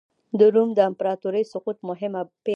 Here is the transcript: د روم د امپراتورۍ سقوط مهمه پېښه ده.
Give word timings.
د 0.39 0.41
روم 0.53 0.69
د 0.75 0.79
امپراتورۍ 0.89 1.43
سقوط 1.53 1.77
مهمه 1.89 2.21
پېښه 2.29 2.39
ده. 2.43 2.49